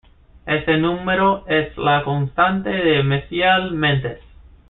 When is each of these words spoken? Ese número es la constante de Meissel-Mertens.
Ese 0.47 0.77
número 0.77 1.45
es 1.47 1.77
la 1.77 2.03
constante 2.03 2.71
de 2.71 3.03
Meissel-Mertens. 3.03 4.17